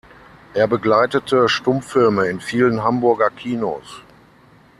[0.55, 4.01] Er begleitete Stummfilme in vielen Hamburger Kinos.